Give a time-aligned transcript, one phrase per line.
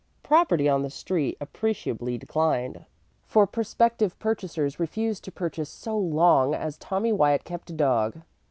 [0.23, 2.85] Property on the street appreciably declined,
[3.27, 8.19] for prospective purchasers refused to purchase so long as Tommy Wyatt kept a dog.